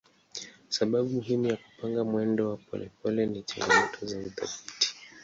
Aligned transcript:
Sababu 0.69 1.07
muhimu 1.15 1.45
ya 1.47 1.57
kupanga 1.57 2.03
mwendo 2.03 2.49
wa 2.49 2.57
polepole 2.57 3.25
ni 3.25 3.43
changamoto 3.43 4.05
za 4.05 4.17
udhibiti. 4.17 4.95